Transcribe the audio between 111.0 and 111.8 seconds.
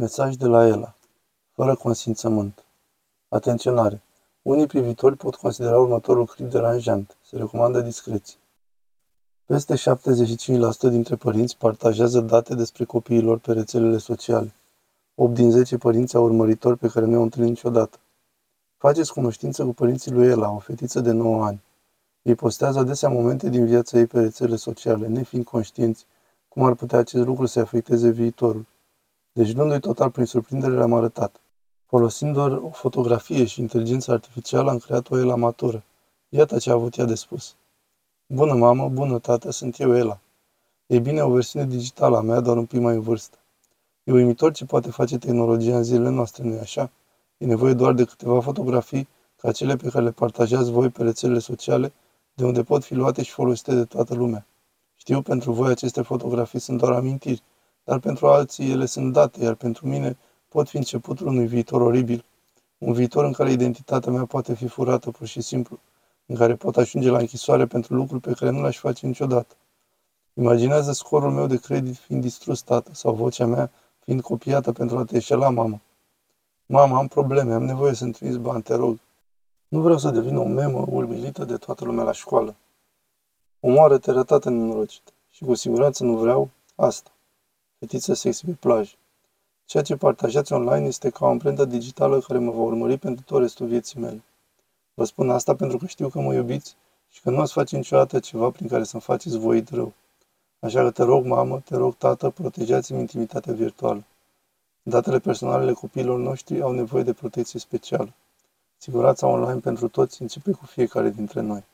dintre noi.